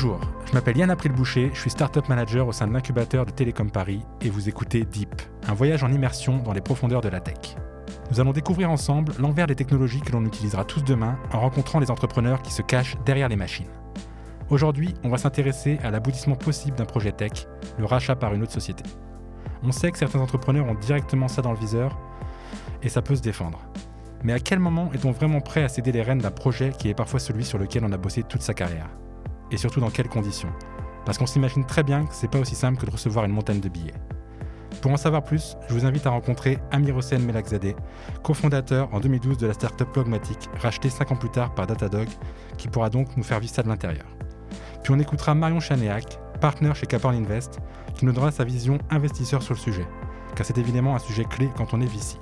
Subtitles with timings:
[0.00, 3.32] Bonjour, je m'appelle Yann April Boucher, je suis Startup Manager au sein de l'incubateur de
[3.32, 5.10] Télécom Paris et vous écoutez Deep,
[5.48, 7.56] un voyage en immersion dans les profondeurs de la tech.
[8.08, 11.90] Nous allons découvrir ensemble l'envers des technologies que l'on utilisera tous demain en rencontrant les
[11.90, 13.66] entrepreneurs qui se cachent derrière les machines.
[14.50, 18.52] Aujourd'hui, on va s'intéresser à l'aboutissement possible d'un projet tech, le rachat par une autre
[18.52, 18.84] société.
[19.64, 21.98] On sait que certains entrepreneurs ont directement ça dans le viseur
[22.84, 23.58] et ça peut se défendre.
[24.22, 26.94] Mais à quel moment est-on vraiment prêt à céder les rênes d'un projet qui est
[26.94, 28.90] parfois celui sur lequel on a bossé toute sa carrière?
[29.50, 30.52] Et surtout dans quelles conditions
[31.04, 33.60] Parce qu'on s'imagine très bien que c'est pas aussi simple que de recevoir une montagne
[33.60, 33.94] de billets.
[34.82, 37.74] Pour en savoir plus, je vous invite à rencontrer Amir Hossein Melakzadeh,
[38.22, 42.08] cofondateur en 2012 de la startup Logmatic, rachetée 5 ans plus tard par Datadog,
[42.58, 44.06] qui pourra donc nous faire vivre ça de l'intérieur.
[44.84, 47.58] Puis on écoutera Marion Chanéac, partenaire chez Caporn Invest,
[47.94, 49.86] qui nous donnera sa vision investisseur sur le sujet,
[50.36, 52.18] car c'est évidemment un sujet clé quand on est VC.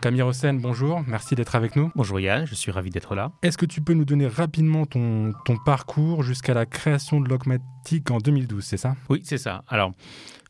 [0.00, 1.90] Camille Hossein, bonjour, merci d'être avec nous.
[1.96, 3.32] Bonjour Yann, je suis ravi d'être là.
[3.42, 8.10] Est-ce que tu peux nous donner rapidement ton, ton parcours jusqu'à la création de Logmatic
[8.10, 8.94] en 2012, c'est ça?
[9.08, 9.64] Oui, c'est ça.
[9.66, 9.92] Alors,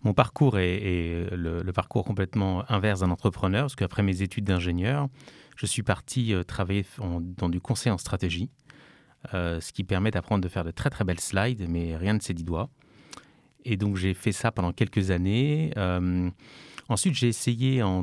[0.03, 5.09] mon parcours est, le, parcours complètement inverse d'un entrepreneur, parce qu'après mes études d'ingénieur,
[5.57, 6.85] je suis parti euh, travailler
[7.37, 8.51] dans du conseil en stratégie,
[9.35, 12.23] euh, ce qui permet d'apprendre de faire de très très belles slides, mais rien de
[12.23, 12.69] ses dix doigts.
[13.65, 15.73] Et donc j'ai fait ça pendant quelques années.
[15.77, 16.31] Euh,
[16.89, 18.03] ensuite, j'ai essayé en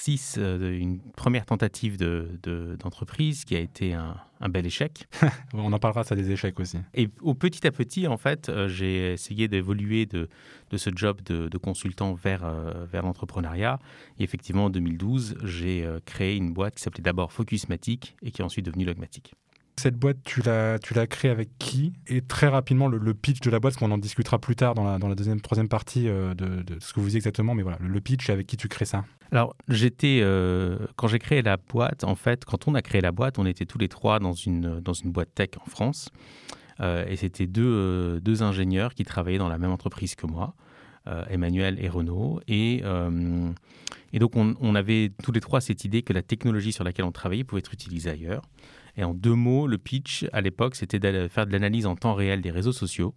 [0.00, 4.16] 2006 euh, une première tentative d'entreprise de, qui a été un,
[4.48, 5.06] bel échec.
[5.52, 6.78] On en parlera, ça des échecs aussi.
[6.94, 10.28] Et au petit à petit, en fait, euh, j'ai essayé d'évoluer de,
[10.70, 13.78] de, ce job de, consultant vers, euh, vers l'entrepreneuriat.
[14.18, 18.44] Et effectivement, en 2012, j'ai créé une boîte qui s'appelait d'abord Focusmatic et qui est
[18.44, 19.34] ensuite devenue Logmatic.
[19.76, 21.92] Cette boîte, tu l'as, tu l'as créée avec qui?
[22.06, 24.84] Et très rapidement, le, pitch de la boîte, parce qu'on en discutera plus tard dans
[24.84, 27.78] la, dans la deuxième, troisième partie de, de, ce que vous dites exactement, mais voilà,
[27.80, 29.04] le, pitch, avec qui tu crées ça?
[29.32, 33.12] Alors, j'étais euh, quand j'ai créé la boîte, en fait, quand on a créé la
[33.12, 36.08] boîte, on était tous les trois dans une, dans une boîte tech en France.
[36.80, 40.54] Euh, et c'était deux, euh, deux ingénieurs qui travaillaient dans la même entreprise que moi,
[41.28, 42.40] Emmanuel et Renaud.
[42.46, 42.84] Et,
[44.12, 47.04] et donc, on, on, avait tous les trois cette idée que la technologie sur laquelle
[47.04, 48.42] on travaillait pouvait être utilisée ailleurs.
[48.96, 52.14] Et en deux mots, le pitch à l'époque, c'était de faire de l'analyse en temps
[52.14, 53.12] réel des réseaux sociaux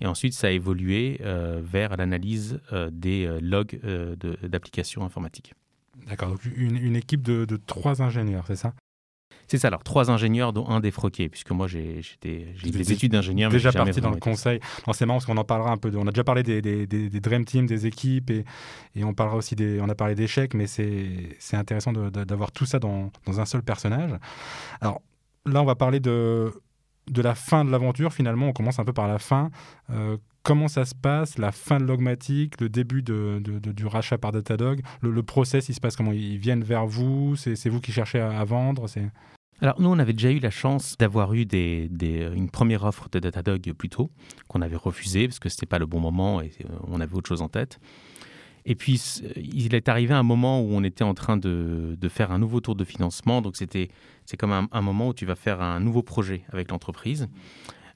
[0.00, 3.78] et ensuite, ça a évolué euh, vers l'analyse euh, des euh, logs
[4.42, 5.54] d'applications informatiques.
[6.08, 8.72] D'accord, donc une, équipe de, trois ingénieurs, c'est ça?
[9.48, 13.50] C'est ça, alors trois ingénieurs, dont un défroqué, puisque moi j'ai des études d'ingénieur.
[13.50, 14.60] Déjà parti dans le conseil.
[14.92, 15.90] C'est marrant parce qu'on en parlera un peu.
[15.96, 18.44] on a déjà parlé des, des, des, Dream Team, des équipes, et,
[18.94, 19.80] et, on parlera aussi des.
[19.80, 24.12] On a parlé d'échecs, mais c'est intéressant d'avoir tout ça dans, dans, un seul personnage.
[24.80, 25.02] Alors
[25.44, 26.52] là, on va parler de
[27.10, 29.50] de la fin de l'aventure, finalement, on commence un peu par la fin.
[29.90, 34.32] Euh, comment ça se passe, la fin de Logmatic, le début de, du rachat par
[34.32, 36.12] Datadog, le, le, process, il se passe comment?
[36.12, 38.86] Ils viennent vers vous C'est vous qui cherchez à, vendre
[39.62, 41.90] alors nous, on avait déjà eu la chance d'avoir eu des,
[42.34, 44.10] une première offre de Datadog plus tôt,
[44.48, 47.14] qu'on avait refusée parce que ce n'était pas le bon moment et euh, on avait
[47.14, 47.78] autre chose en tête.
[48.64, 49.00] Et puis,
[49.36, 52.74] il est arrivé un moment où on était en train de, faire un nouveau tour
[52.74, 53.42] de financement.
[53.42, 53.88] Donc, c'était
[54.26, 57.28] c'est comme un, moment où tu vas faire un nouveau projet avec l'entreprise.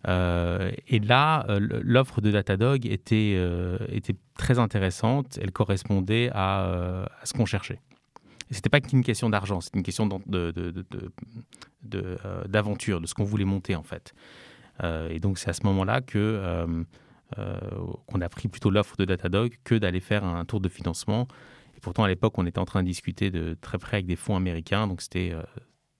[0.09, 5.39] Euh, et là, euh, l'offre de Datadog était, euh, était très intéressante.
[5.41, 7.81] Elle correspondait à, ce qu'on cherchait.
[8.51, 10.07] Ce n'était pas qu'une question d'argent, c'était une question
[12.47, 14.15] d'aventure, de, ce qu'on voulait monter en fait.
[14.83, 16.85] et donc, c'est à ce moment-là que euh,
[18.07, 21.27] qu'on a pris plutôt l'offre de Datadog que d'aller faire un tour de financement.
[21.77, 24.17] Et pourtant, à l'époque, on était en train de discuter de très près avec des
[24.17, 25.43] fonds américains, donc c'était euh,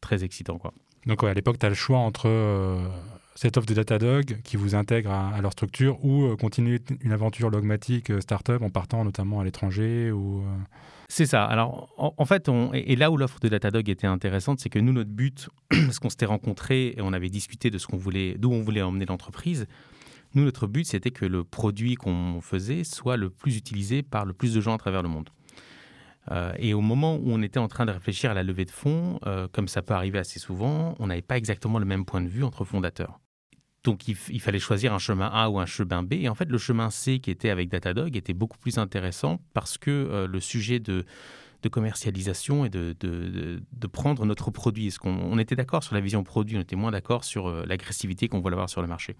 [0.01, 0.59] très excitant.
[0.59, 0.73] Quoi.
[1.07, 2.87] Donc à l'époque, tu as le choix entre euh,
[3.35, 8.13] cette offre de Datadog qui vous intègre à, leur structure ou continuer une aventure logmatique
[8.21, 10.45] startup en partant notamment à l'étranger ou
[11.09, 11.45] C'est ça.
[11.45, 14.93] Alors en, fait, on, et, là où l'offre de Datadog était intéressante, c'est que nous,
[14.93, 18.53] notre but, parce qu'on s'était rencontrés et on avait discuté de ce qu'on voulait, d'où
[18.53, 19.67] on voulait emmener l'entreprise,
[20.35, 24.33] nous, notre but, c'était que le produit qu'on faisait soit le plus utilisé par le
[24.33, 25.31] plus de gens à travers le monde.
[26.31, 28.71] Euh, et au moment où on était en train de réfléchir à la levée de
[28.71, 32.21] fonds, euh, comme ça peut arriver assez souvent, on n'avait pas exactement le même point
[32.21, 33.21] de vue entre fondateurs.
[33.85, 36.15] Donc il, fallait choisir un chemin A ou un chemin B.
[36.15, 39.77] Et en fait, le chemin C qui était avec Datadog était beaucoup plus intéressant parce
[39.77, 41.05] que euh, le sujet de,
[41.71, 42.97] commercialisation et de,
[43.93, 47.51] prendre notre produit, on était d'accord sur la vision produit, on était moins d'accord sur
[47.67, 49.17] l'agressivité qu'on voulait avoir sur le marché.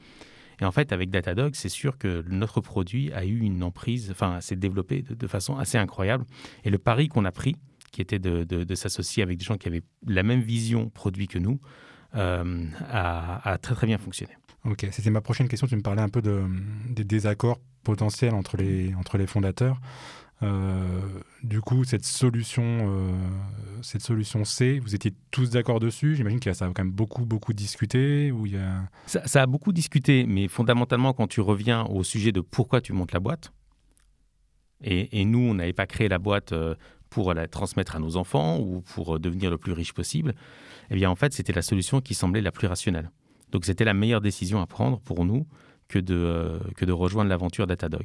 [0.61, 4.41] Et en fait, avec Datadog, c'est sûr que notre produit a eu une emprise, enfin,
[4.41, 6.25] s'est développé de, façon assez incroyable.
[6.65, 7.57] Et le pari qu'on a pris,
[7.93, 11.61] qui était de, s'associer avec des gens qui avaient la même vision produit que nous,
[12.17, 14.33] euh, a, très très bien fonctionné.
[14.65, 15.67] Ok, c'était ma prochaine question.
[15.67, 16.43] Tu me parlais un peu de,
[16.89, 19.81] des désaccords potentiels entre les, entre les fondateurs.
[21.43, 23.17] Du coup, cette solution,
[23.81, 27.25] cette solution C, vous étiez tous d'accord dessus J'imagine que ça a quand même beaucoup,
[27.25, 28.31] beaucoup discuté.
[29.07, 33.13] Ça, a beaucoup discuté, mais fondamentalement, quand tu reviens au sujet de pourquoi tu montes
[33.13, 33.53] la boîte,
[34.85, 36.75] et, nous, on n'avait pas créé la boîte euh,
[37.09, 40.35] pour la transmettre à nos enfants ou pour euh, devenir le plus riche possible.
[40.91, 43.11] Eh bien, en fait, c'était la solution qui semblait la plus rationnelle.
[43.51, 45.47] Donc, c'était la meilleure décision à prendre pour nous
[45.89, 48.05] que de, euh, que de rejoindre l'aventure Datadog.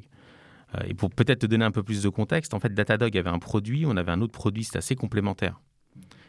[0.86, 3.40] Et pour peut-être te donner un peu plus de contexte, en fait, Datadog avait un
[3.40, 5.60] produit, on avait un autre produit, c'était assez complémentaire.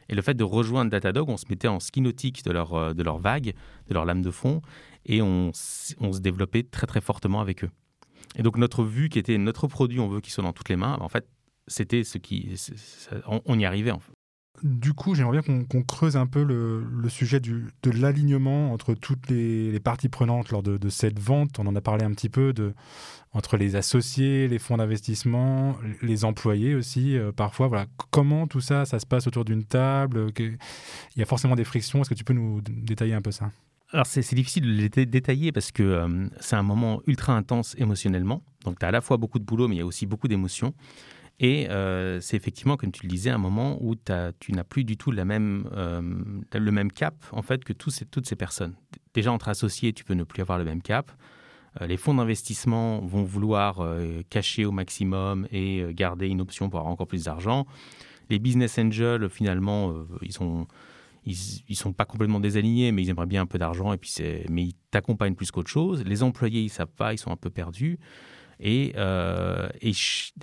[0.09, 3.03] Et le fait de rejoindre Datadog, on se mettait en ski nautique de leur, de
[3.03, 3.55] leur vague,
[3.89, 4.63] de leur lame de fond,
[5.07, 5.53] et on,
[6.01, 7.71] on se développait très très fortement avec eux.
[8.37, 10.77] Et donc notre vue, qui était notre produit, on veut qu'il soit dans toutes les
[10.77, 11.27] mains, en fait,
[11.67, 12.49] c'était ce qui...
[13.27, 14.13] on, y arrivait en fait.
[14.63, 19.79] Du coup, j'aimerais bien qu'on creuse un peu le, sujet de l'alignement entre toutes les,
[19.81, 21.59] parties prenantes lors de, cette vente.
[21.59, 22.53] On en a parlé un petit peu
[23.33, 27.17] entre les associés, les fonds d'investissement, les employés aussi.
[27.17, 30.33] Euh, parfois, voilà, comment tout ça, ça se passe autour d'une table?
[30.37, 30.59] Il
[31.17, 32.01] y a forcément des frictions.
[32.01, 33.53] Est-ce que tu peux nous détailler un peu ça?
[33.93, 38.43] Alors c'est difficile de les détailler parce que euh, c'est un moment ultra intense émotionnellement.
[38.65, 40.29] Donc tu as à la fois beaucoup de boulot, mais il y a aussi beaucoup
[40.29, 40.75] d'émotions.
[41.43, 44.99] Et euh, c'est effectivement, comme tu le disais, un moment où tu n'as plus du
[44.99, 46.03] tout la même, euh,
[46.55, 48.75] le même cap en fait que toutes ces personnes.
[49.15, 51.11] Déjà entre associés, tu peux ne plus avoir le même cap.
[51.81, 53.85] les fonds d'investissement vont vouloir
[54.29, 57.67] cacher au maximum et garder une option pour avoir encore plus d'argent.
[58.29, 60.67] Les business angels, finalement, ils sont
[61.27, 61.37] ils,
[61.69, 63.95] ne sont pas complètement désalignés, mais ils aimeraient bien un peu d'argent,
[64.49, 66.05] mais ils t'accompagnent plus qu'autre chose.
[66.05, 67.99] Les employés, ils savent pas, ils sont un peu perdus.
[68.63, 69.93] Et, euh, et,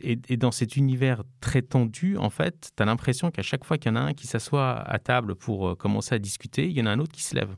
[0.04, 3.92] et, dans cet univers très tendu, en fait, tu as l'impression qu'à chaque fois qu'il
[3.92, 6.82] y en a un qui s'assoit à table pour euh, commencer à discuter, il y
[6.82, 7.56] en a un autre qui se lève.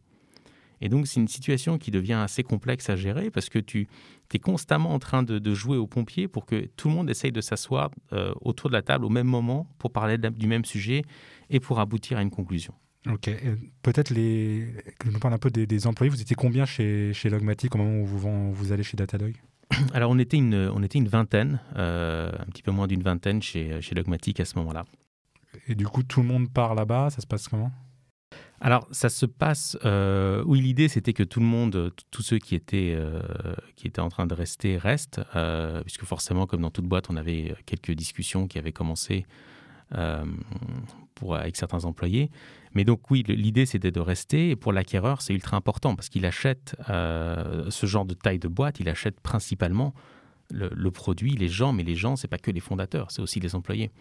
[0.81, 3.87] Et donc, c'est une situation qui devient assez complexe à gérer parce que tu
[4.33, 7.41] es constamment en train de, jouer au pompier pour que tout le monde essaye de
[7.41, 11.03] s'asseoir euh, autour de la table au même moment pour parler du même sujet
[11.49, 12.73] et pour aboutir à une conclusion.
[13.07, 13.29] Ok.
[13.81, 16.09] Peut-être que je nous parle un peu des, employés.
[16.09, 19.35] Vous étiez combien chez, chez Logmatic au moment où vous, vous allez chez Datadog?
[19.93, 23.41] Alors, on était une, on était une vingtaine, euh, un petit peu moins d'une vingtaine
[23.41, 24.85] chez, chez Logmatic à ce moment-là.
[25.67, 27.09] Et du coup, tout le monde part là-bas.
[27.09, 27.71] Ça se passe comment?
[28.61, 29.77] Alors, ça se passe.
[29.85, 33.21] Euh, oui, l'idée, c'était que tout le monde, tous ceux qui étaient, euh,
[33.75, 37.15] qui étaient en train de rester, restent, euh, puisque forcément, comme dans toute boîte, on
[37.15, 39.25] avait quelques discussions qui avaient commencé
[41.15, 42.29] pour, avec certains employés.
[42.73, 44.51] Mais donc oui, l'idée c'était de rester.
[44.51, 48.47] Et pour l'acquéreur, c'est ultra important parce qu'il achète euh, ce genre de taille de
[48.47, 49.93] boîte, il achète principalement
[50.51, 53.53] le, produit, les gens, mais les gens, c'est pas que les fondateurs, c'est aussi les
[53.53, 53.91] employés.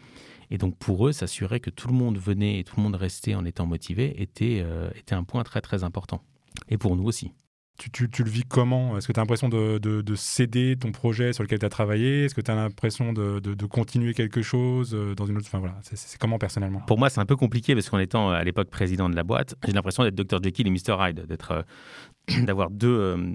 [0.51, 3.35] Et donc pour eux, s'assurer que tout le monde venait et tout le monde restait
[3.35, 6.23] en étant motivé était, euh, était un point très très important.
[6.69, 7.33] Et pour nous aussi.
[7.79, 8.99] Tu, le vis comment?
[8.99, 12.25] Est-ce que tu as l'impression de, de, céder ton projet sur lequel tu as travaillé?
[12.25, 15.47] Est-ce que tu as l'impression de, continuer quelque chose euh, dans une autre...
[15.47, 16.81] Enfin voilà, c'est comment personnellement?
[16.81, 19.55] Pour moi, c'est un peu compliqué parce qu'en étant à l'époque président de la boîte,
[19.65, 23.33] j'ai l'impression d'être Dr Jekyll et Mr Hyde, d'être, euh, d'avoir deux, euh,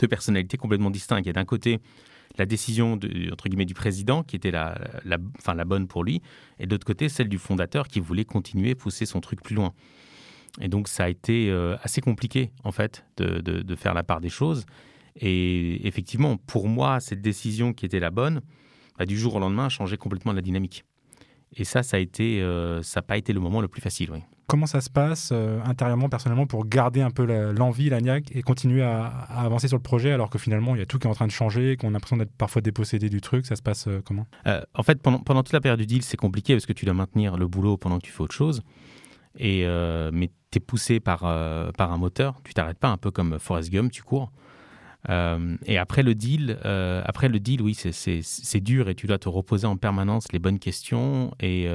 [0.00, 1.24] deux personnalités complètement distinctes.
[1.24, 1.78] Il y a d'un côté
[2.36, 2.98] la décision
[3.30, 6.20] entre guillemets, du président qui était la, la, enfin, la bonne pour lui,
[6.58, 9.72] et de l'autre côté celle du fondateur qui voulait continuer, pousser son truc plus loin.
[10.60, 14.20] Et donc, ça a été euh, assez compliqué, en fait, de, de, faire la part
[14.20, 14.66] des choses.
[15.16, 18.40] Et effectivement, pour moi, cette décision qui était la bonne,
[18.98, 20.84] bah, du jour au lendemain, a changé complètement la dynamique.
[21.56, 24.10] Et ça, ça a été, euh, ça n'a pas été le moment le plus facile.
[24.12, 24.20] Oui.
[24.46, 28.42] Comment ça se passe euh, intérieurement, personnellement, pour garder un peu l'envie, la, niaque et
[28.42, 31.10] continuer à, avancer sur le projet alors que finalement, il y a tout qui est
[31.10, 33.88] en train de changer, qu'on a l'impression d'être parfois dépossédé du truc Ça se passe
[34.04, 34.26] comment?
[34.74, 36.94] En fait, pendant, pendant toute la période du deal, c'est compliqué parce que tu dois
[36.94, 38.62] maintenir le boulot pendant que tu fais autre chose.
[39.38, 39.66] Et,
[40.12, 43.38] mais tu es poussé par, euh, par un moteur, tu t'arrêtes pas, un peu comme
[43.38, 44.30] Forrest Gump, tu cours.
[45.10, 49.18] Euh, et après le deal, euh, après le deal, oui, c'est dur et tu dois
[49.18, 51.68] te reposer en permanence les bonnes questions et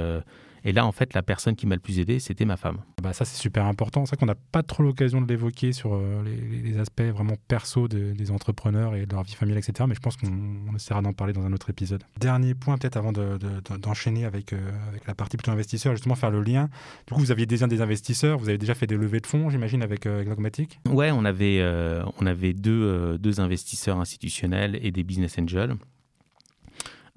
[0.64, 2.80] et là, en fait, la personne qui m'a le plus aidé, c'était ma femme.
[3.02, 4.06] Bah ça, c'est super important.
[4.06, 7.88] C'est vrai qu'on n'a pas trop l'occasion de l'évoquer sur euh, les, aspects vraiment perso
[7.88, 9.86] des entrepreneurs et de leur vie familiale, etc.
[9.88, 12.04] Mais je pense qu'on essaiera d'en parler dans un autre épisode.
[12.20, 16.42] Dernier point, peut-être avant d'enchaîner avec, euh, avec la partie plutôt investisseur, justement faire le
[16.42, 16.70] lien.
[17.08, 19.50] Du coup, vous aviez déjà des investisseurs, vous avez déjà fait des levées de fonds,
[19.50, 20.80] j'imagine, avec, euh, Logmatic?
[20.88, 21.64] Ouais, on avait,
[22.20, 25.76] on avait deux, deux investisseurs institutionnels et des business angels.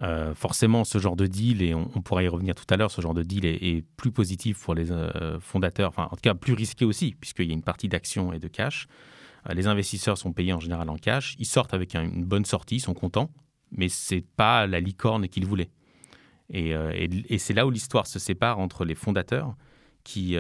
[0.02, 3.00] Euh, forcément, ce genre de deal, et on, pourra y revenir tout à l'heure, ce
[3.00, 6.54] genre de deal est, plus positif pour les euh, fondateurs, enfin en tout cas plus
[6.54, 8.88] risqué aussi, puisqu'il y a une partie d'action et de cash.
[9.48, 12.76] Euh, les investisseurs sont payés en général en cash, ils sortent avec une bonne sortie,
[12.76, 13.30] ils sont contents,
[13.70, 15.70] mais c'est pas la licorne qu'ils voulaient.
[16.54, 16.74] Et,
[17.30, 19.56] et c'est là où l'histoire se sépare entre les fondateurs
[20.04, 20.36] qui,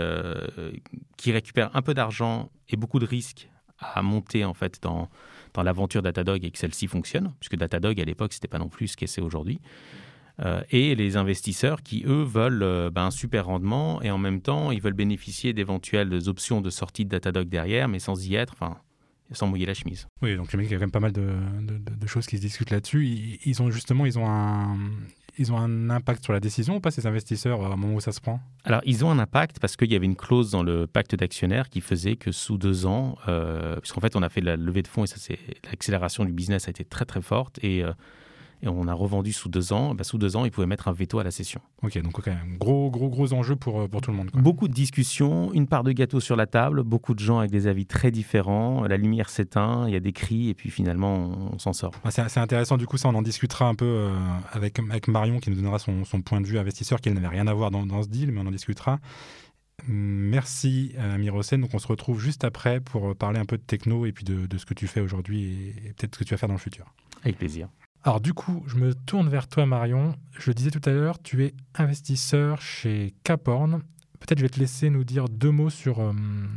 [1.16, 5.08] qui récupèrent un peu d'argent et beaucoup de risques à monter en fait dans,
[5.54, 8.88] dans l'aventure Datadog et que celle-ci fonctionne, puisque Datadog à l'époque c'était pas non plus
[8.88, 9.60] ce qu'elle c'est aujourd'hui.
[10.70, 14.80] et les investisseurs qui, eux, veulent ben, un super rendement et en même temps, ils
[14.80, 18.56] veulent bénéficier d'éventuelles options de sortie de Datadog derrière, mais sans y être.
[19.30, 20.08] Sans mouiller la chemise.
[20.20, 23.38] Oui, donc il y a quand même pas mal de, choses qui se discutent là-dessus.
[23.44, 24.76] Ils, ont justement, ils ont un,
[25.38, 28.12] ils ont un impact sur la décision ou pas ces investisseurs au moment où ça
[28.12, 28.40] se prend?
[28.64, 31.68] Alors ils ont un impact parce qu'il y avait une clause dans le pacte d'actionnaires
[31.68, 34.88] qui faisait que sous deux ans, euh, puisqu'en fait on a fait la levée de
[34.88, 37.92] fonds et ça c'est l'accélération du business a été très très forte et euh,
[38.62, 39.94] et on a revendu sous deux ans.
[39.94, 41.60] Bah, sous deux ans, ils pouvaient mettre un veto à la session.
[41.82, 44.30] Ok, donc quand même, gros, gros, gros enjeu pour, euh, pour tout le monde.
[44.34, 47.66] Beaucoup de discussions, une part de gâteau sur la table, beaucoup de gens avec des
[47.66, 48.84] avis très différents.
[48.84, 51.92] La lumière s'éteint, il y a des cris, et puis finalement, on, s'en sort.
[52.10, 54.16] c'est intéressant, du coup, ça, on en discutera un peu euh,
[54.52, 57.48] avec, avec Marion, qui nous donnera son, son point de vue investisseur, qui n'avait rien
[57.48, 59.00] à voir dans, dans, ce deal, mais on en discutera.
[59.88, 61.58] Merci euh, Amir Hossein.
[61.58, 64.46] Donc on se retrouve juste après pour parler un peu de techno et puis de,
[64.46, 66.54] de ce que tu fais aujourd'hui et, et peut-être ce que tu vas faire dans
[66.54, 66.86] le futur.
[67.24, 67.68] Avec plaisir.
[68.04, 70.16] Alors du coup, je me tourne vers toi Marion.
[70.32, 73.80] Je le disais tout à l'heure, tu es investisseur chez Caporn.
[74.18, 76.12] Peut-être je vais te laisser nous dire deux mots sur, euh,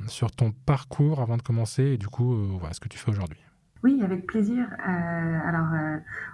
[0.07, 3.11] sur ton parcours avant de commencer et du coup, euh, voilà ce que tu fais
[3.11, 3.37] aujourd'hui.
[3.83, 4.65] Oui, avec plaisir.
[4.71, 5.67] Euh, alors,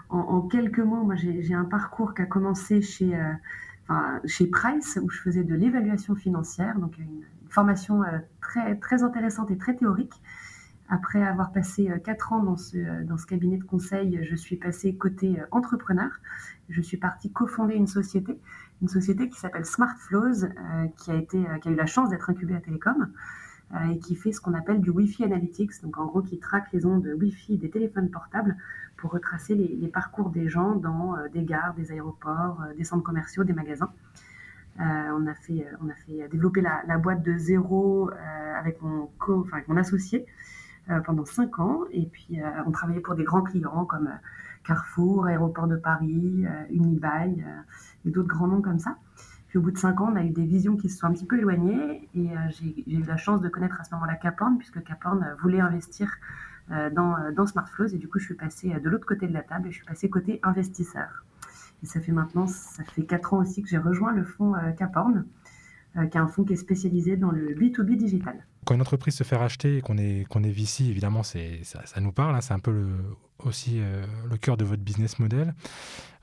[0.10, 3.14] en, quelques mots, moi j'ai un parcours qui a commencé chez,
[4.24, 8.04] chez Price où je faisais de l'évaluation financière, donc une, une formation
[8.40, 10.14] très, très intéressante et très théorique.
[10.94, 14.36] Après avoir passé euh, quatre ans dans ce, euh, dans ce cabinet de conseil, je
[14.36, 16.12] suis passée côté euh, entrepreneur.
[16.68, 18.38] Je suis partie cofonder une société,
[18.82, 23.12] une société qui s'appelle a été, qui a eu la chance d'être incubée à Télécom
[23.90, 26.86] et qui fait ce qu'on appelle du Wi-Fi Analytics, donc en gros qui traque les
[26.86, 28.58] ondes Wi-Fi des téléphones portables
[28.98, 33.54] pour retracer les, parcours des gens dans des gares, des aéroports, des centres commerciaux, des
[33.54, 33.92] magasins.
[34.78, 35.68] on, a fait,
[36.32, 38.10] développer la, la boîte de zéro
[38.58, 40.26] avec, mon co, enfin, avec mon associé.
[40.90, 41.82] Euh, pendant cinq ans.
[41.92, 44.18] Et puis, euh, on travaillait pour des grands clients comme euh,
[44.64, 47.46] Carrefour, Aéroport de Paris, Unibail
[48.06, 48.98] et d'autres grands noms comme ça.
[49.48, 51.14] Puis au bout de cinq ans, on a eu des visions qui se sont un
[51.14, 54.84] petit peu éloignées et j'ai eu la chance de connaître à ce moment-là Caporn, puisque
[54.84, 56.16] Caporn voulait investir
[56.70, 59.68] dans, dans SmartFlows et du coup, je suis passée de l'autre côté de la table
[59.68, 61.26] et je suis passée côté investisseur.
[61.82, 65.26] Et ça fait maintenant, ça fait quatre ans aussi que j'ai rejoint le fonds Caporn,
[65.96, 69.24] qui est un fonds qui est spécialisé dans le B2B digital quand une entreprise se
[69.24, 72.36] fait racheter et qu'on est, qu'on est VC, évidemment, c'est, ça, nous parle.
[72.36, 72.88] Hein, c'est un peu
[73.46, 75.54] aussi euh, le cœur de votre business model.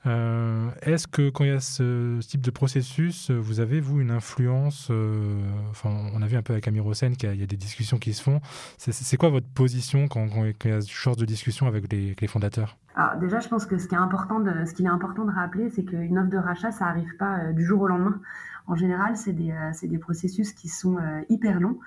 [0.05, 4.11] Euh, est-ce que quand il y a ce, type de processus, vous avez, vous, une
[4.11, 7.57] influence euh, Enfin, on a vu un peu avec Amir Hossein qu'il y, a des
[7.57, 8.39] discussions qui se font.
[8.77, 12.77] C'est, quoi votre position quand, il y a ce genre de discussion avec les, fondateurs?
[13.19, 14.41] Déjà, je pense que ce qui est important
[14.75, 17.81] qu'il est important de rappeler, c'est qu'une offre de rachat, ça n'arrive pas du jour
[17.81, 18.19] au lendemain.
[18.67, 19.53] En général, c'est des,
[19.83, 21.77] des, processus qui sont hyper longs.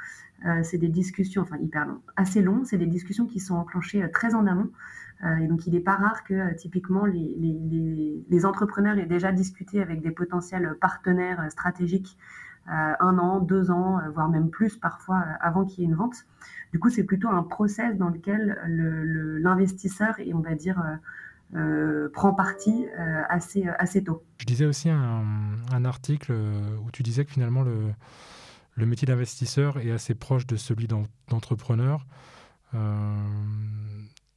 [0.47, 4.03] Euh, c'est des discussions, enfin hyper long, assez longs, c'est des discussions qui sont enclenchées
[4.03, 4.71] euh, très en amont.
[5.25, 10.03] Euh, et donc il n'est pas rare que typiquement les, entrepreneurs aient déjà discuté avec
[10.03, 12.19] des potentiels partenaires stratégiques
[12.67, 16.15] un an, deux ans, voire même plus parfois avant qu'il y ait une vente.
[16.73, 18.57] Du coup, c'est plutôt un process dans lequel
[19.43, 20.81] l'investisseur, et on va dire,
[22.13, 22.87] prend parti
[23.29, 24.23] assez, assez tôt.
[24.39, 25.25] Je disais aussi un,
[25.73, 27.93] un article où tu disais que finalement le,
[28.75, 30.87] le métier d'investisseur est assez proche de celui
[31.29, 32.07] d'entrepreneur.
[32.75, 33.17] Euh,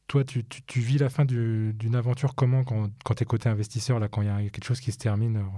[0.08, 0.46] toi, tu,
[0.80, 4.32] vis la fin d'une aventure comment quand, tu es côté investisseur, là, quand il y
[4.32, 5.34] a quelque chose qui se termine?
[5.34, 5.50] Je ne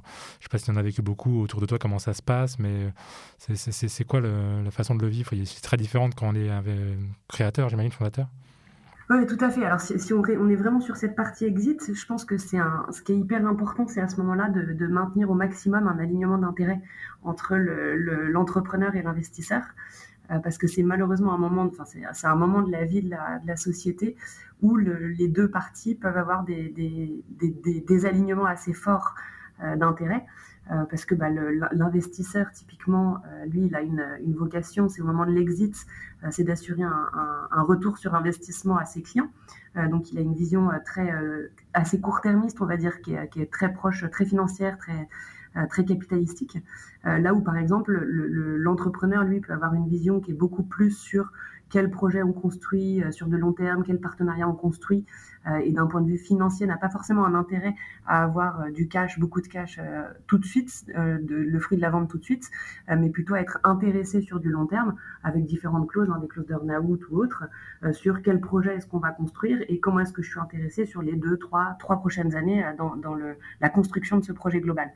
[0.42, 2.58] sais pas si tu en as vécu beaucoup autour de toi, comment ça se passe,
[2.60, 2.94] mais
[3.38, 5.32] c'est quoi la façon de le vivre?
[5.46, 6.64] C'est très différente quand on est un
[7.28, 8.30] créateur, j'imagine, fondateur
[9.10, 9.64] oui, tout à fait.
[9.64, 13.02] Alors, si, on, est vraiment sur cette partie exit, je pense que c'est un, ce
[13.02, 16.82] qui est hyper important, c'est à ce moment-là de, maintenir au maximum un alignement d'intérêt
[17.24, 19.64] entre l'entrepreneur et l'investisseur,
[20.32, 23.10] euh, parce que c'est malheureusement un moment, enfin, c'est un moment de la vie de
[23.10, 24.18] la, société
[24.62, 26.74] où les deux parties peuvent avoir des,
[27.38, 29.16] des, alignements assez forts
[29.64, 30.26] euh, d'intérêt.
[30.72, 31.30] Euh, parce que bah,
[31.72, 35.86] l'investisseur, typiquement, euh, lui, il a une, vocation, c'est au moment de l'exit,
[36.24, 39.30] euh, c'est d'assurer un, retour sur investissement à ses clients.
[39.90, 41.12] donc, il a une vision très,
[41.74, 45.10] assez court-termiste, on va dire, qui est, qui est, très proche, très financière, très,
[45.68, 46.58] très capitalistique.
[47.04, 51.32] là où, par exemple, l'entrepreneur, lui, peut avoir une vision qui est beaucoup plus sur
[51.70, 55.06] quel projet on construit euh, sur de long terme, quel partenariat on construit,
[55.48, 58.72] euh, et d'un point de vue financier, n'a pas forcément un intérêt à avoir euh,
[58.72, 59.80] du cash, beaucoup de cash
[60.28, 62.50] tout de suite, de, le fruit de la vente tout de suite,
[62.90, 66.46] mais plutôt à être intéressé sur du long terme, avec différentes clauses, hein, des clauses
[66.46, 67.44] d'earn-out ou autres,
[67.92, 71.02] sur quel projet est-ce qu'on va construire et comment est-ce que je suis intéressé sur
[71.02, 74.92] les deux, trois, trois prochaines années dans, dans le, la construction de ce projet global.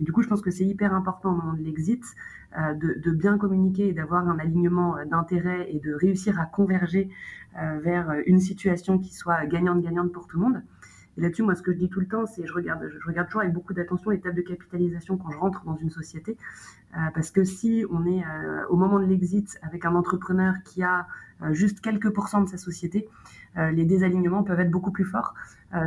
[0.00, 2.04] Et du coup, je pense que c'est hyper important au moment de l'exit
[2.58, 7.08] euh, de, bien communiquer et d'avoir un alignement euh, d'intérêt et de réussir à converger
[7.56, 10.62] euh, vers une situation qui soit gagnante-gagnante pour tout le monde.
[11.16, 13.28] Et là-dessus, moi, ce que je dis tout le temps, c'est je regarde, je regarde
[13.28, 16.36] toujours avec beaucoup d'attention les tables de capitalisation quand je rentre dans une société,
[17.14, 18.24] parce que si on est
[18.68, 21.06] au moment de l'exit avec un entrepreneur qui a
[21.52, 23.08] juste quelques pourcents de sa société,
[23.56, 25.34] les désalignements peuvent être beaucoup plus forts,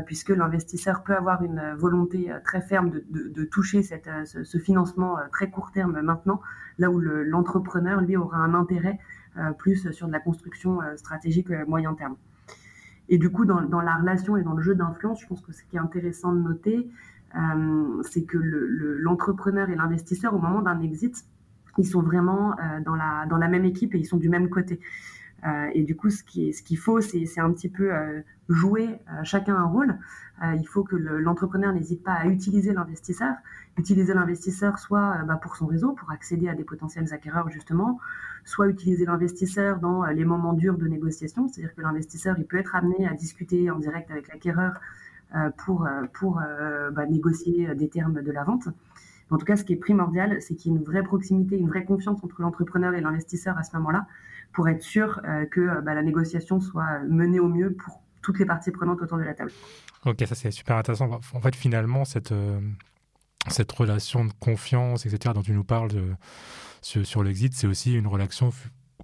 [0.06, 6.02] puisque l'investisseur peut avoir une volonté très ferme de, toucher ce, financement très court terme
[6.02, 6.42] maintenant,
[6.78, 9.00] là où l'entrepreneur, lui, aura un intérêt
[9.58, 12.16] plus sur de la construction stratégique moyen terme.
[13.10, 15.64] Et du coup, dans, la relation et dans le jeu d'influence, je pense que ce
[15.64, 16.90] qui est intéressant de noter,
[17.36, 21.26] euh, c'est que l'entrepreneur et l'investisseur, au moment d'un exit,
[21.78, 24.50] ils sont vraiment euh, dans, la, dans la même équipe et ils sont du même
[24.50, 24.80] côté.
[25.46, 27.92] Euh, et du coup, ce qu'il ce qu'il faut, c'est un petit peu
[28.50, 29.98] jouer chacun un rôle.
[30.42, 33.36] il faut que l'entrepreneur n'hésite pas à utiliser l'investisseur,
[33.78, 38.00] utiliser l'investisseur soit bah, pour son réseau, pour accéder à des potentiels acquéreurs justement,
[38.46, 42.58] soit utiliser l'investisseur dans euh, les moments durs de négociation, c'est-à-dire que l'investisseur il peut
[42.58, 44.74] être amené à discuter en direct avec l'acquéreur
[45.36, 46.42] euh, pour, euh, pour
[46.92, 48.68] bah, négocier des termes de la vente.
[49.30, 51.70] En tout cas, ce qui est primordial, c'est qu'il y ait une vraie proximité, une
[51.70, 54.06] vraie confiance entre l'entrepreneur et l'investisseur à ce moment-là,
[54.54, 58.72] pour être sûr que bah, la négociation soit menée au mieux pour toutes les parties
[58.72, 59.52] prenantes autour de la table.
[60.06, 61.20] Ok, ça c'est super intéressant.
[61.34, 62.34] En fait, finalement, cette,
[63.50, 66.14] cette relation de confiance, etc., dont tu nous parles de,
[66.84, 68.52] sur, l'exit, c'est aussi une relation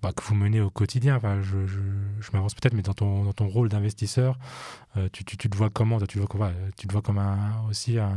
[0.01, 1.15] bah, que vous menez au quotidien.
[1.15, 1.57] Enfin, je,
[2.33, 4.37] m'avance peut-être, mais dans ton, dans ton rôle d'investisseur,
[4.97, 5.99] euh, tu, tu, tu, te vois comment?
[5.99, 7.37] Tu, vois, tu te vois comme un,
[7.69, 8.11] aussi un,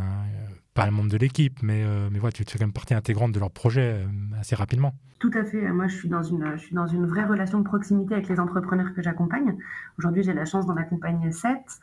[0.75, 3.33] pas un membre de l'équipe, mais, euh, mais voilà, tu, fais quand même partie intégrante
[3.33, 4.95] de leur projet euh, assez rapidement.
[5.19, 5.61] Tout à fait.
[5.71, 8.41] Moi, je suis, dans une, je suis dans une vraie relation de proximité avec les
[8.41, 9.57] entrepreneurs que j'accompagne.
[9.99, 11.81] Aujourd'hui, j'ai la chance d'en accompagner sept.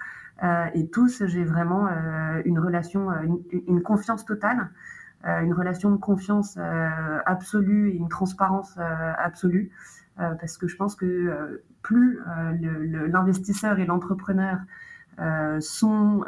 [0.74, 1.88] et tous, j'ai vraiment
[2.44, 3.08] une relation,
[3.68, 4.70] une confiance totale.
[5.28, 9.72] Euh, une relation de confiance euh, absolue et une transparence euh, absolue.
[10.18, 12.20] parce que je pense que plus
[13.08, 14.58] l'investisseur et l'entrepreneur
[15.62, 16.26] sont,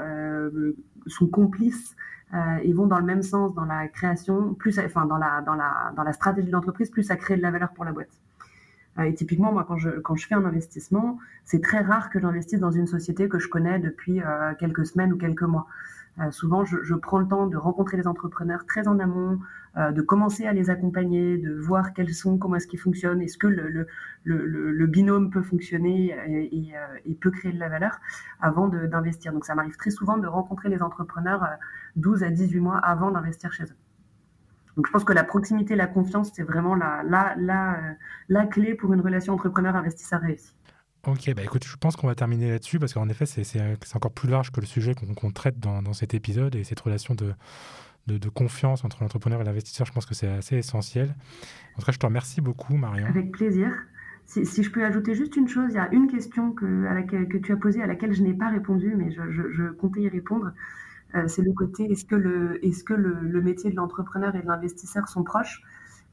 [1.07, 1.97] sont complices
[2.63, 5.91] et vont dans le même sens dans la création, plus, enfin dans la, dans la,
[5.97, 8.17] dans la stratégie de l'entreprise, plus ça crée de la valeur pour la boîte.
[9.03, 12.61] et typiquement, moi, quand je, quand je fais un investissement, c'est très rare que j'investisse
[12.61, 14.21] dans une société que je connais depuis
[14.57, 15.67] quelques semaines ou quelques mois.
[16.19, 19.39] Euh, souvent, je, prends le temps de rencontrer les entrepreneurs très en amont,
[19.77, 23.37] euh, de commencer à les accompagner, de voir quels sont, comment est-ce qu'ils fonctionnent, est-ce
[23.37, 23.87] que le,
[24.23, 26.73] le, binôme peut fonctionner et,
[27.05, 27.99] et, peut créer de la valeur
[28.41, 29.31] avant d'investir.
[29.31, 31.47] Donc, ça m'arrive très souvent de rencontrer les entrepreneurs
[31.95, 33.77] 12 euh, à 18 mois avant d'investir chez eux.
[34.75, 37.77] Donc, je pense que la proximité, la confiance, c'est vraiment la, la, la,
[38.27, 40.55] la clé pour une relation entrepreneur-investisseur réussie.
[41.07, 44.29] Ok, bah écoute, je pense qu'on va terminer là-dessus parce qu'en effet, c'est encore plus
[44.29, 49.01] large que le sujet qu'on traite dans, cet épisode et cette relation de, confiance entre
[49.01, 51.15] l'entrepreneur et l'investisseur, je pense que c'est assez essentiel.
[51.75, 53.07] En tout cas, je te remercie beaucoup, Marion.
[53.07, 53.71] Avec plaisir.
[54.25, 57.27] Si, je peux ajouter juste une chose, il y a une question que, à laquelle,
[57.27, 60.51] que tu as posée à laquelle je n'ai pas répondu, mais je, comptais y répondre.
[61.15, 62.15] Euh, c'est le côté est-ce que,
[62.93, 65.63] le métier de l'entrepreneur et de l'investisseur sont proches?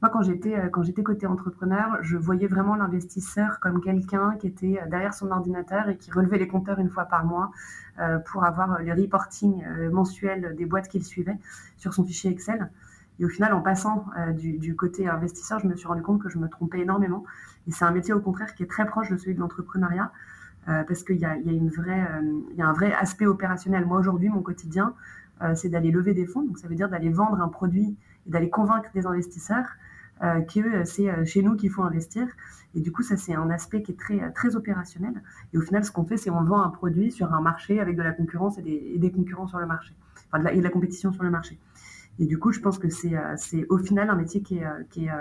[0.01, 4.47] Moi, quand j'étais euh, quand j'étais côté entrepreneur, je voyais vraiment l'investisseur comme quelqu'un qui
[4.47, 7.51] était euh, derrière son ordinateur et qui relevait les compteurs une fois par mois
[7.99, 11.37] euh, pour avoir les reporting mensuels des boîtes qu'il suivait
[11.77, 12.69] sur son fichier Excel.
[13.19, 14.05] Et au final, en passant
[14.37, 17.25] du, côté investisseur, je me suis rendu compte que je me trompais énormément.
[17.67, 20.09] Et c'est un métier au contraire qui est très proche de celui de l'entrepreneuriat.
[20.65, 23.85] parce qu'il y y, a y a un vrai aspect opérationnel.
[23.85, 24.93] Moi, aujourd'hui, mon quotidien,
[25.55, 26.43] c'est d'aller lever des fonds.
[26.43, 27.97] Donc, ça veut dire d'aller vendre un produit
[28.29, 29.65] et d'aller convaincre des investisseurs
[30.21, 32.27] euh, que euh, c'est euh, chez nous qu'il faut investir.
[32.75, 35.23] Et du coup, ça, c'est un aspect qui est très, très opérationnel.
[35.53, 37.95] Et au final, ce qu'on fait, c'est on vend un produit sur un marché avec
[37.95, 39.95] de la concurrence et des, des concurrents sur le marché,
[40.27, 41.57] enfin, de la, et de la compétition sur le marché.
[42.19, 43.15] Et du coup, je pense que c'est
[43.69, 45.11] au final un métier qui est, qui est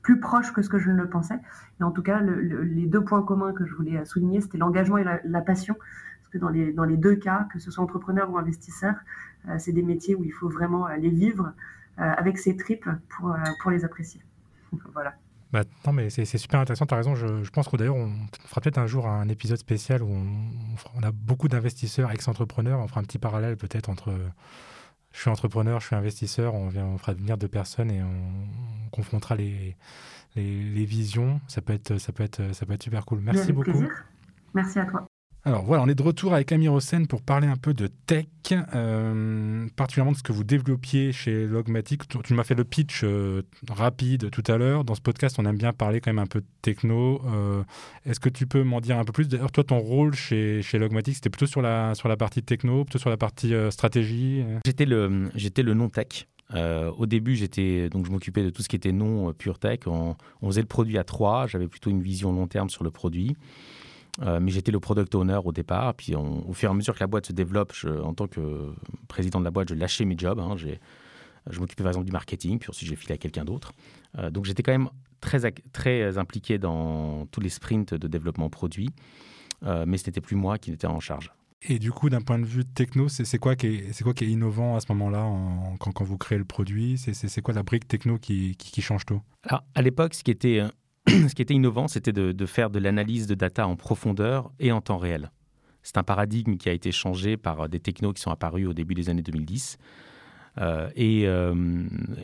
[0.00, 1.34] plus proche que ce que je ne le pensais.
[1.80, 5.04] Et en tout cas, les deux points communs que je voulais souligner, c'était l'engagement et
[5.24, 5.74] la, passion.
[5.74, 8.94] Parce que dans les, dans les deux cas, que ce soit entrepreneur ou investisseur,
[9.58, 11.52] c'est des métiers où il faut vraiment les vivre,
[11.96, 14.20] avec ses tripes pour, euh, pour les apprécier.
[14.92, 15.14] voilà.
[15.52, 17.14] Bah, non, mais c'est super intéressant, tu as raison.
[17.14, 18.12] Je, je pense que d'ailleurs, on
[18.46, 20.26] fera peut-être un jour un épisode spécial où on,
[20.96, 22.80] on a beaucoup d'investisseurs, ex-entrepreneurs.
[22.80, 24.12] On fera un petit parallèle peut-être entre
[25.14, 26.54] je suis entrepreneur, je suis investisseur.
[26.54, 29.76] On, vient, on fera venir deux personnes et on, confrontera les,
[30.36, 31.40] les, les, visions.
[31.48, 33.20] Ça peut, être, ça, peut être, ça peut être super cool.
[33.20, 33.70] Merci beaucoup.
[33.70, 33.88] Plaisir.
[34.54, 35.06] Merci à toi.
[35.44, 38.26] Alors voilà, on est de retour avec Amir Hossein pour parler un peu de tech,
[38.52, 42.02] euh, particulièrement de ce que vous développiez chez Logmatic.
[42.08, 44.84] Tu, m'as fait le pitch euh, rapide tout à l'heure.
[44.84, 47.22] Dans ce podcast, on aime bien parler quand même un peu de techno.
[47.26, 47.62] Euh,
[48.04, 49.28] est-ce que tu peux m'en dire un peu plus?
[49.28, 52.84] D'ailleurs, toi, ton rôle chez, chez Logmatic, c'était plutôt sur la, sur la partie techno,
[52.84, 54.44] plutôt sur la partie stratégie?
[54.64, 56.26] J'étais le, le non-tech.
[56.52, 59.80] au début, j'étais donc je m'occupais de tout ce qui était non pure tech.
[59.86, 61.46] On, on, faisait le produit à trois.
[61.46, 63.36] J'avais plutôt une vision long terme sur le produit.
[64.20, 65.94] Mais j'étais le product owner au départ.
[65.94, 67.72] Puis au fur et à mesure que la boîte se développe,
[68.02, 68.72] en tant que
[69.08, 70.38] président de la boîte, je lâchais mes jobs.
[70.38, 70.56] Hein.
[70.56, 73.72] je m'occupais par exemple du marketing, puis ensuite j'ai filé à quelqu'un d'autre.
[74.30, 74.88] donc j'étais quand même
[75.20, 78.90] très, très impliqué dans tous les sprints de développement produit,
[79.62, 81.32] mais ce n'était plus moi qui était en charge.
[81.66, 84.28] Et du coup, d'un point de vue techno, c'est quoi, qui est, quoi qui est
[84.28, 85.22] innovant à ce moment-là
[85.80, 86.98] quand, quand, vous créez le produit?
[86.98, 89.22] C'est quoi la brique techno qui, qui, change tout?
[89.44, 90.68] Alors, à l'époque, ce, qui était, euh,
[91.08, 94.80] ce qui était innovant, c'était de, faire de l'analyse de data en profondeur et en
[94.80, 95.30] temps réel.
[95.82, 98.94] C'est un paradigme qui a été changé par des technos qui sont apparus au début
[98.94, 99.76] des années 2010.
[100.60, 101.52] Euh, et, euh,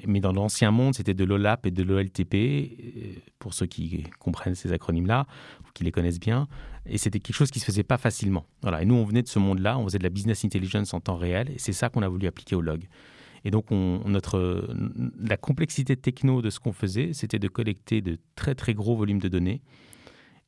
[0.07, 4.73] mais dans l'ancien monde, c'était de l'OLAP et de l'OLTP, pour ceux qui comprennent ces
[4.73, 5.27] acronymes-là,
[5.62, 6.49] ou qui les connaissent bien.
[6.87, 8.47] Et c'était quelque chose qui ne se faisait pas facilement.
[8.62, 8.83] Voilà.
[8.83, 11.16] Et nous, on venait de ce monde-là, on faisait de la business intelligence en temps
[11.16, 12.87] réel, et c'est ça qu'on a voulu appliquer au log.
[13.44, 14.68] Et donc, on, notre,
[15.18, 19.20] la complexité techno de ce qu'on faisait, c'était de collecter de très très gros volumes
[19.20, 19.62] de données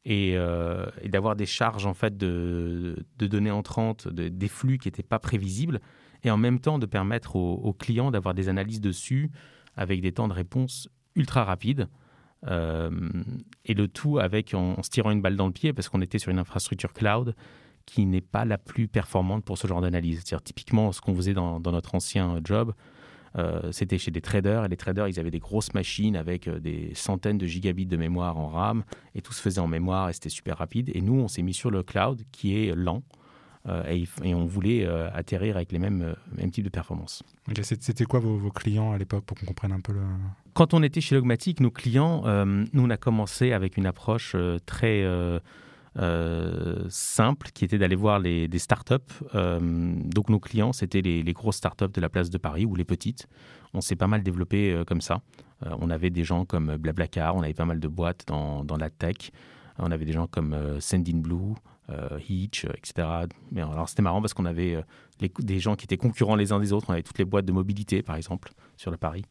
[0.05, 5.03] et, euh, d'avoir des charges en fait de, données entrantes, de, des flux qui n'étaient
[5.03, 5.81] pas prévisibles,
[6.25, 9.31] et en même temps de permettre aux, clients d'avoir des analyses dessus
[9.77, 11.89] avec des temps de réponse ultra rapides.
[12.49, 12.91] Euh,
[13.65, 16.19] et le tout avec en, se tirant une balle dans le pied parce qu'on était
[16.19, 17.37] sur une infrastructure cloud
[17.87, 20.17] qui n'est pas la plus performante pour ce genre d'analyse.
[20.19, 22.75] C'est-à-dire typiquement ce qu'on faisait dans, notre ancien job,
[23.39, 26.61] euh, c'était chez des traders et les traders ils avaient des grosses machines avec euh,
[26.61, 30.13] des centaines de gigabits de mémoire en RAM et tout se faisait en mémoire et
[30.13, 30.91] c'était super rapide.
[30.95, 33.03] Et nous on s'est mis sur le cloud qui est lent
[33.69, 33.85] euh,
[34.25, 37.23] et, on voulait euh, atterrir avec les mêmes, euh, mêmes types de performances.
[37.63, 40.01] C'était quoi vos, clients à l'époque pour qu'on comprenne un peu le...
[40.55, 45.03] Quand on était chez Logmatic, nos clients, nous on a commencé avec une approche très
[46.89, 48.95] simple qui était d'aller voir les, des startups.
[49.35, 52.85] donc nos clients, c'était les, les, grosses startups de la place de Paris ou les
[52.85, 53.27] petites.
[53.75, 55.21] On s'est pas mal développé comme ça.
[55.61, 58.91] on avait des gens comme Blablacar, on avait pas mal de boîtes dans, dans la
[58.91, 59.31] tech.
[59.79, 61.55] On avait des gens comme Sendinblue,
[61.91, 63.09] euh, Hitch, euh, etc.
[63.51, 66.61] Mais alors c'était marrant parce qu'on avait euh, des gens qui étaient concurrents les uns
[66.61, 66.87] des autres.
[66.89, 69.25] On avait toutes les boîtes de mobilité, par exemple, sur le Paris.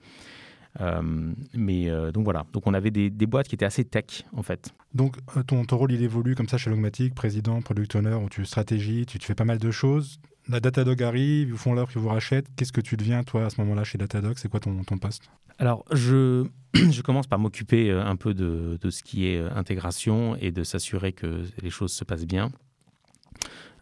[1.54, 4.74] Mais donc voilà, donc on avait des, boîtes qui étaient assez tech en fait.
[4.94, 8.46] Donc ton, ton, rôle il évolue comme ça chez Logmatic, président, product owner, où tu
[8.46, 10.20] stratégies, tu, tu fais pas mal de choses.
[10.50, 12.48] La Datadog arrive, ils vous font l'offre, ils vous rachètent.
[12.56, 14.38] Qu'est-ce que tu deviens toi à ce moment-là chez Datadog?
[14.38, 15.30] C'est quoi ton, ton poste?
[15.60, 19.50] Alors je, je commence par m'occuper euh, un peu de, de, ce qui est euh,
[19.56, 22.52] intégration et de s'assurer que les choses se passent bien.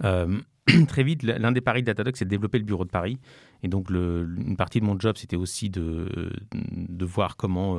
[0.04, 0.40] Euh,
[0.88, 3.18] très vite, l'un des paris de Datadog, c'est de développer le bureau de Paris.
[3.64, 7.78] Et donc, une partie de mon job, c'était aussi de, de, voir comment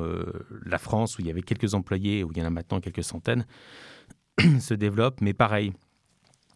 [0.63, 3.03] la France, où il y avait quelques employés, où il y en a maintenant quelques
[3.03, 3.47] centaines,
[4.59, 5.21] se développe.
[5.21, 5.73] Mais pareil,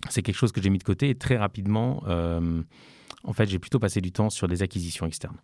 [0.09, 1.09] c'est quelque chose que j'ai mis de côté.
[1.09, 2.03] Et très rapidement,
[3.23, 5.37] en fait, j'ai plutôt passé du temps sur des acquisitions externes.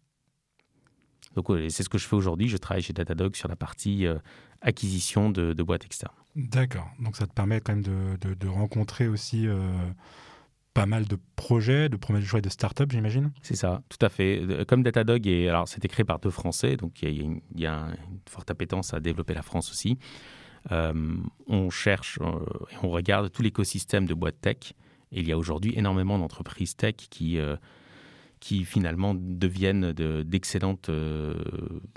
[1.36, 2.48] Donc c'est ce que je fais aujourd'hui.
[2.48, 4.18] Je travaille chez Datadog sur la partie euh,
[4.62, 6.14] acquisition de, boîtes externes.
[6.36, 6.90] D'accord.
[7.00, 9.60] Donc ça te permet quand même de, rencontrer aussi euh,
[10.74, 14.42] pas mal de projets, de projets de start-up, j'imagine C'est ça, tout à fait.
[14.42, 17.98] Euh, comme Datadog, est, alors c'était créé par deux Français, donc il y, a, une,
[18.30, 19.98] forte appétence à développer la France aussi.
[20.70, 24.74] on cherche et on regarde tout l'écosystème de boîtes tech.
[25.14, 27.38] Et il y a aujourd'hui énormément d'entreprises tech qui
[28.42, 31.36] qui finalement deviennent d'excellentes euh,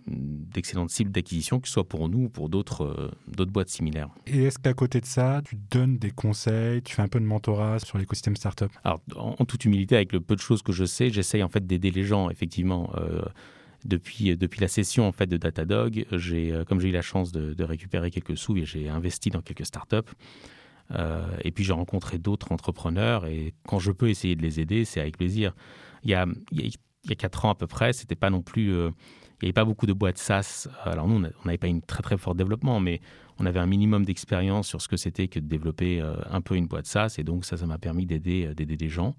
[0.06, 4.10] d'excellentes cibles d'acquisition, que ce soit pour nous ou pour d'autres euh, d'autres boîtes similaires.
[4.26, 7.24] Et est-ce qu'à côté de ça, tu donnes des conseils, tu fais un peu de
[7.24, 8.70] mentorat sur l'écosystème startup?
[8.84, 11.66] Alors, en, toute humilité, avec le peu de choses que je sais, j'essaye en fait
[11.66, 12.92] d'aider les gens, effectivement.
[12.96, 13.22] Euh,
[13.86, 17.52] depuis, depuis la session en fait de Datadog, j'ai, comme j'ai eu la chance de,
[17.52, 20.10] de récupérer quelques sous et j'ai investi dans quelques startups,
[20.90, 24.84] euh, et puis j'ai rencontré d'autres entrepreneurs et quand je peux essayer de les aider,
[24.84, 25.54] c'est avec plaisir
[26.04, 26.72] il y a, il
[27.16, 28.72] quatre ans à peu près, c'était pas non plus.
[28.72, 28.90] Euh,
[29.42, 30.68] il n'y avait pas beaucoup de boîtes SaaS.
[30.84, 33.00] Alors nous, on n'avait pas une très très fort développement, mais
[33.38, 36.56] on avait un minimum d'expérience sur ce que c'était que de développer euh, un peu
[36.56, 37.16] une boîte SaaS.
[37.18, 39.14] Et donc ça, ça m'a permis d'aider euh, d'aider des gens.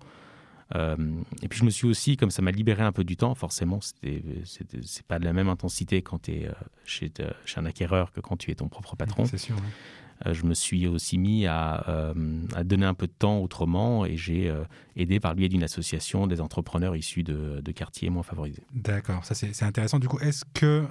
[0.73, 3.79] et puis je me suis aussi, comme ça m'a libéré un peu du temps, forcément,
[3.81, 6.49] c'est pas de la même intensité quand tu es
[6.85, 7.11] chez,
[7.57, 9.25] un acquéreur que quand tu es ton propre patron.
[9.25, 9.55] C'est sûr.
[9.55, 9.59] Euh,
[10.25, 11.49] je me suis aussi mis euh,
[12.55, 14.63] à, donner un peu de temps autrement et j'ai euh,
[14.95, 18.63] aidé par le biais d'une association des entrepreneurs issus de, quartiers moins favorisés.
[18.73, 19.99] D'accord, ça c'est intéressant.
[19.99, 20.85] Du coup, est-ce que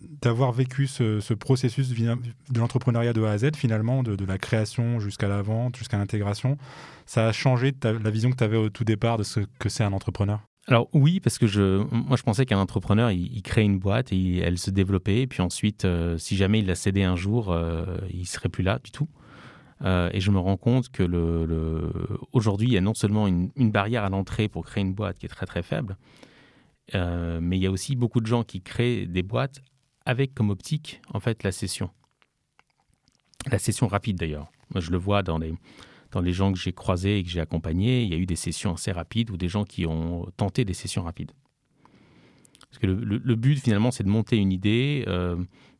[0.00, 5.28] d'avoir vécu ce, processus de l'entrepreneuriat de A à Z, finalement, de, la création jusqu'à
[5.28, 6.58] la vente, jusqu'à l'intégration,
[7.06, 9.84] ça a changé la vision que tu avais au tout départ de ce que c'est
[9.84, 10.40] un entrepreneur?
[10.68, 14.38] Alors oui, parce que je, moi je pensais qu'un entrepreneur, il, crée une boîte et
[14.38, 18.26] elle se développait, puis ensuite, euh, si jamais il la cédait un jour, euh, il
[18.26, 19.08] serait plus là du tout.
[19.82, 21.92] Euh, et je me rends compte que le,
[22.32, 25.26] aujourd'hui, il y a non seulement une, barrière à l'entrée pour créer une boîte qui
[25.26, 25.96] est très très faible,
[26.94, 29.60] mais il y a aussi beaucoup de gens qui créent des boîtes
[30.04, 31.90] avec comme optique en fait la cession.
[33.50, 34.50] la session rapide d'ailleurs.
[34.70, 35.54] Moi, je le vois dans les,
[36.12, 38.02] dans les gens que j'ai croisés et que j'ai accompagnés.
[38.02, 40.74] Il y a eu des sessions assez rapides ou des gens qui ont tenté des
[40.74, 41.32] sessions rapides.
[42.70, 45.36] Parce que le, but, finalement, c'est de monter une idée, euh,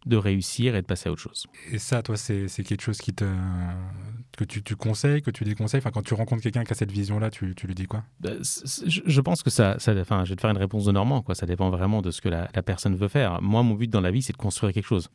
[0.06, 1.46] de réussir et de passer à autre chose.
[1.72, 3.26] Et ça, toi, c'est quelque chose qui te,
[4.36, 5.80] que tu, tu, conseilles, que tu déconseilles?
[5.80, 8.04] Enfin, Quand tu rencontres quelqu'un qui a cette vision-là, tu, tu, lui dis quoi?
[8.20, 11.22] Bah, je, pense que ça, ça, enfin, je vais te faire une réponse de Normand.
[11.22, 11.34] Quoi.
[11.34, 13.42] Ça dépend vraiment de ce que la, la personne veut faire.
[13.42, 15.10] Moi, mon but dans la vie, c'est de construire quelque chose.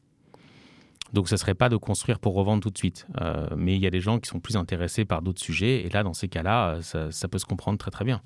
[1.13, 3.05] Donc ce serait pas de construire pour revendre tout de suite.
[3.19, 5.85] Euh, mais il y a des gens qui sont plus intéressés par d'autres sujets.
[5.85, 8.21] Et là, dans ces cas-là, ça, ça, peut se comprendre très très bien.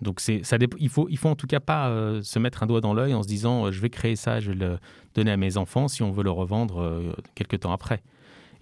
[0.00, 2.80] Donc ça, il, faut, il faut en tout cas pas euh, se mettre un doigt
[2.80, 4.78] dans l'œil en se disant euh, je vais créer ça, je vais le
[5.14, 8.02] donner à mes enfants si on veut le revendre quelques temps après.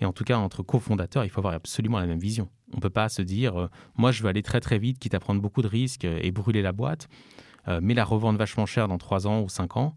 [0.01, 2.49] Et en tout cas, entre cofondateurs, il faut avoir absolument la même vision.
[2.73, 5.21] On ne peut pas se dire moi je veux aller très très vite, quitte à
[5.21, 7.09] prendre beaucoup de risques et brûler la boîte,
[7.81, 9.95] mais la revendre vachement cher dans 3 ans ou 5 ans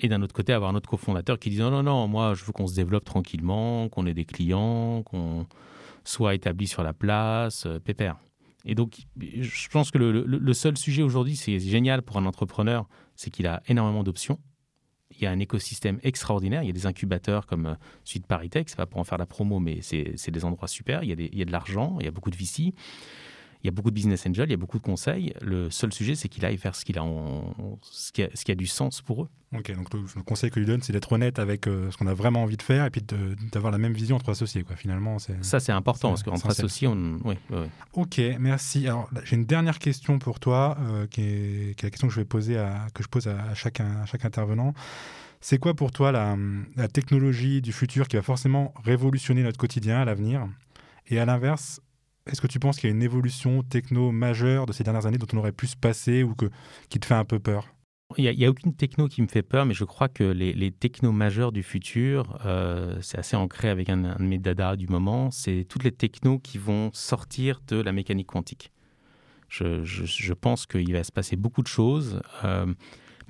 [0.00, 2.44] et d'un autre côté avoir un autre cofondateur qui dit non, non, non, moi je
[2.44, 5.46] veux qu'on se développe tranquillement, qu'on ait des clients, qu'on
[6.04, 8.16] soit établi sur la place, euh, pépère.
[8.64, 12.86] Et donc, je pense que le, seul sujet aujourd'hui, c'est génial pour un entrepreneur,
[13.16, 14.38] c'est qu'il a énormément d'options.
[15.12, 16.62] Il y a un écosystème extraordinaire.
[16.62, 19.26] Il y a des incubateurs comme euh, Suite Paritech, c'est pas pour en faire la
[19.26, 21.02] promo, mais c'est des endroits super.
[21.02, 22.74] Il y a, il y a de l'argent, il y a beaucoup de VC.
[23.62, 25.34] Il y a beaucoup de business angels, il y a beaucoup de conseils.
[25.42, 27.02] Le seul sujet, c'est qu'il aille faire ce, qu'il a
[27.82, 29.28] ce, qui a, ce qui a du sens pour eux.
[29.54, 32.14] Ok, donc le, conseil que lui donne, c'est d'être honnête avec euh, ce qu'on a
[32.14, 33.02] vraiment envie de faire et puis
[33.52, 34.62] d'avoir la même vision entre associés.
[34.62, 34.76] Quoi.
[34.76, 37.18] Finalement, Ça, c'est important parce qu'entre associés, on.
[37.24, 37.34] Oui,
[37.92, 38.86] Ok, merci.
[38.86, 42.24] Alors, j'ai une dernière question pour toi, euh, qui, est, la question que je vais
[42.24, 44.72] poser à, que je pose à, chaque, à chaque intervenant.
[45.42, 46.36] C'est quoi pour toi la,
[46.76, 50.46] la technologie du futur qui va forcément révolutionner notre quotidien à l'avenir?
[51.08, 51.80] Et à l'inverse,
[52.26, 55.18] est-ce que tu penses qu'il y a une évolution techno majeure de ces dernières années
[55.18, 56.46] dont on aurait pu se passer ou que,
[56.88, 57.74] qui te fait un peu peur?
[58.16, 60.72] Il n'y a, aucune techno qui me fait peur, mais je crois que les, les
[60.72, 65.30] technos majeurs du futur, euh, c'est assez ancré avec un, de mes dada du moment,
[65.30, 68.72] c'est toutes les technos qui vont sortir de la mécanique quantique.
[69.48, 72.72] Je, je, pense qu'il va se passer beaucoup de choses, euh,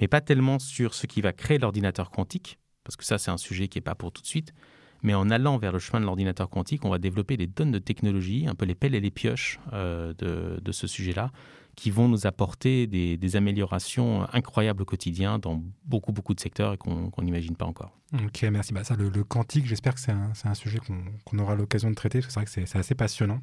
[0.00, 3.38] mais pas tellement sur ce qui va créer l'ordinateur quantique, parce que ça c'est un
[3.38, 4.52] sujet qui n'est pas pour tout de suite,
[5.02, 7.78] mais en allant vers le chemin de l'ordinateur quantique, on va développer des tonnes de
[7.78, 11.30] technologies, un peu les pelles et les pioches euh, de, ce sujet-là,
[11.76, 16.76] qui vont nous apporter des, améliorations incroyables au quotidien dans beaucoup, beaucoup de secteurs et
[16.76, 17.92] qu'on n'imagine pas encore.
[18.12, 18.72] Ok, merci.
[18.72, 20.78] Bah, ça, le, quantique, j'espère que c'est un, sujet
[21.24, 23.40] qu'on aura l'occasion de traiter, parce que c'est vrai que c'est assez passionnant.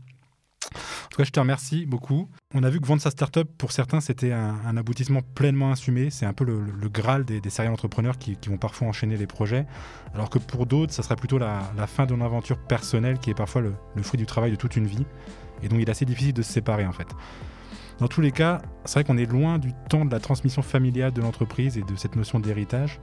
[1.17, 2.29] Tout cas, je te remercie beaucoup.
[2.53, 6.11] On a vu que vendre sa startup, pour certains, c'était un, aboutissement pleinement assumé.
[6.11, 9.65] C'est un peu le, graal des, des entrepreneurs qui, vont parfois enchaîner les projets.
[10.13, 13.63] Alors que pour d'autres, ça serait plutôt la, fin d'une aventure personnelle qui est parfois
[13.63, 15.07] le, fruit du travail de toute une vie.
[15.63, 17.07] Et donc, il est assez difficile de se séparer, en fait.
[17.97, 21.13] Dans tous les cas, c'est vrai qu'on est loin du temps de la transmission familiale
[21.13, 22.99] de l'entreprise et de cette notion d'héritage.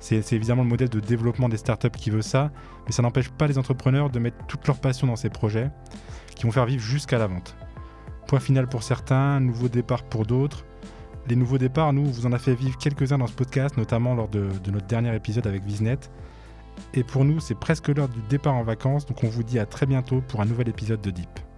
[0.00, 2.52] C'est évidemment le modèle de développement des startups qui veut ça,
[2.84, 5.70] mais ça n'empêche pas les entrepreneurs de mettre toute leur passion dans ces projets
[6.34, 7.56] qui vont faire vivre jusqu'à la vente.
[8.26, 10.64] Point final pour certains, nouveau départ pour d'autres.
[11.28, 14.28] Les nouveaux départs, nous, vous en a fait vivre quelques-uns dans ce podcast, notamment lors
[14.28, 15.98] de, de notre dernier épisode avec Visnet.
[16.94, 19.66] Et pour nous, c'est presque l'heure du départ en vacances, donc on vous dit à
[19.66, 21.51] très bientôt pour un nouvel épisode de Deep.